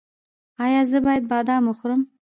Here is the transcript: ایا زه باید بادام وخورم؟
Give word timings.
ایا 0.65 0.81
زه 0.91 0.97
باید 1.05 1.23
بادام 1.31 1.63
وخورم؟ 1.67 2.01